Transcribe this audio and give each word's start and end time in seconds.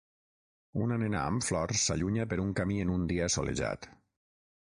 Una 0.85 0.95
nena 1.03 1.19
amb 1.25 1.45
flors 1.49 1.83
s'allunya 1.89 2.25
per 2.31 2.39
un 2.45 2.51
camí 2.61 2.79
en 2.85 2.93
un 2.97 3.05
dia 3.13 3.31
solejat. 3.37 3.87